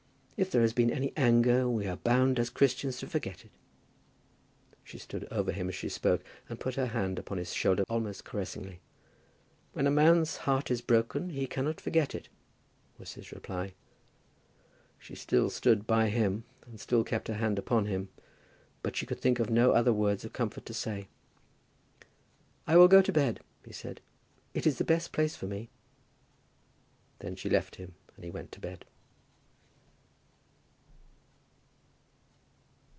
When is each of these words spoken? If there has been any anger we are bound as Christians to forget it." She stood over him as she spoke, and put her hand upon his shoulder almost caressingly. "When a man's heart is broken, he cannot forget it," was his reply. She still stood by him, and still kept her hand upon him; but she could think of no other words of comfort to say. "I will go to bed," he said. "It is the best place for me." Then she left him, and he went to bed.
If 0.37 0.49
there 0.49 0.61
has 0.63 0.73
been 0.73 0.89
any 0.89 1.13
anger 1.15 1.69
we 1.69 1.85
are 1.85 1.97
bound 1.97 2.39
as 2.39 2.49
Christians 2.49 2.97
to 2.97 3.07
forget 3.07 3.45
it." 3.45 3.51
She 4.83 4.97
stood 4.97 5.27
over 5.29 5.51
him 5.51 5.69
as 5.69 5.75
she 5.75 5.87
spoke, 5.87 6.23
and 6.49 6.59
put 6.59 6.73
her 6.73 6.87
hand 6.87 7.19
upon 7.19 7.37
his 7.37 7.53
shoulder 7.53 7.85
almost 7.87 8.25
caressingly. 8.25 8.79
"When 9.73 9.85
a 9.85 9.91
man's 9.91 10.37
heart 10.37 10.71
is 10.71 10.81
broken, 10.81 11.29
he 11.29 11.45
cannot 11.45 11.79
forget 11.79 12.15
it," 12.15 12.27
was 12.97 13.13
his 13.13 13.31
reply. 13.31 13.75
She 14.97 15.13
still 15.13 15.51
stood 15.51 15.85
by 15.85 16.09
him, 16.09 16.43
and 16.65 16.79
still 16.79 17.03
kept 17.03 17.27
her 17.27 17.35
hand 17.35 17.59
upon 17.59 17.85
him; 17.85 18.09
but 18.81 18.95
she 18.95 19.05
could 19.05 19.19
think 19.21 19.39
of 19.39 19.51
no 19.51 19.73
other 19.73 19.93
words 19.93 20.25
of 20.25 20.33
comfort 20.33 20.65
to 20.65 20.73
say. 20.73 21.07
"I 22.65 22.77
will 22.77 22.87
go 22.87 23.03
to 23.03 23.11
bed," 23.13 23.41
he 23.63 23.73
said. 23.73 24.01
"It 24.55 24.65
is 24.65 24.79
the 24.79 24.85
best 24.85 25.11
place 25.11 25.35
for 25.35 25.45
me." 25.45 25.69
Then 27.19 27.35
she 27.35 27.47
left 27.47 27.75
him, 27.75 27.93
and 28.15 28.25
he 28.25 28.31
went 28.31 28.51
to 28.53 28.59
bed. 28.59 28.85